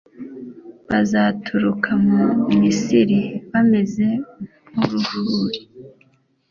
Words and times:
Bazaturuka 0.89 1.91
mu 2.05 2.21
Misiri 2.59 3.19
bameze 3.51 4.07
nk’uruhuri, 4.71 5.59